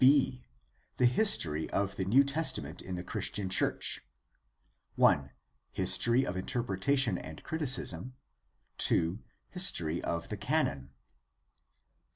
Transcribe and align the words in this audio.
II. 0.03 0.43
The 0.97 1.05
History 1.05 1.69
of 1.69 1.95
the 1.95 2.05
New 2.05 2.23
Testament 2.23 2.81
in 2.81 2.95
the 2.95 3.03
Christian 3.03 3.49
Church. 3.49 4.01
1. 4.95 5.29
History 5.73 6.25
of 6.25 6.35
interpretation 6.35 7.19
and 7.19 7.43
criticism. 7.43 8.15
2. 8.79 9.19
History 9.51 10.01
of 10.03 10.29
the 10.29 10.37
Canon. 10.37 10.89